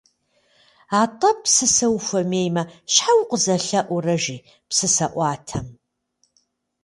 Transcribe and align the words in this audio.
Атӏэ, 1.01 1.31
псысэ 1.41 1.87
ухуэмеймэ, 1.95 2.63
щхьэ 2.93 3.11
укъызэлъэӏурэ?- 3.19 4.15
жи 4.23 4.37
псысэӏуатэм. 4.69 5.67